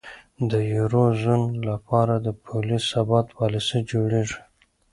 د 0.51 0.53
یورو 0.73 1.05
زون 1.21 1.43
لپاره 1.69 2.13
د 2.19 2.27
پولي 2.43 2.79
ثبات 2.89 3.27
پالیسۍ 3.37 3.79
جوړیږي. 3.91 4.39